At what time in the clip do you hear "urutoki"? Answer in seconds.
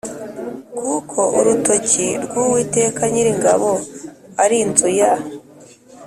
1.37-2.07